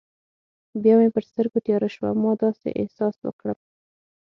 [0.83, 3.59] بیا مې پر سترګو تیاره شوه، ما داسې احساس وکړل.